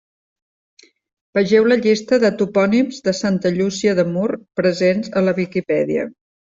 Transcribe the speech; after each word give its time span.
Vegeu 1.39 1.67
la 1.73 1.77
llista 1.83 2.19
dels 2.25 2.39
Topònims 2.41 2.99
de 3.09 3.15
Santa 3.21 3.55
Llúcia 3.61 3.97
de 4.01 4.09
Mur 4.17 4.29
presents 4.63 5.19
a 5.23 5.29
la 5.31 5.41
Viquipèdia. 5.45 6.15